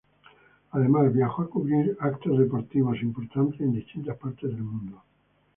Además, 0.71 1.13
viajó 1.13 1.43
a 1.43 1.47
cubrir 1.51 1.95
eventos 2.01 2.39
deportivos 2.39 2.99
importantes 3.03 3.61
en 3.61 3.73
distintas 3.73 4.17
partes 4.17 4.49
del 4.49 4.63
mundo. 4.63 5.03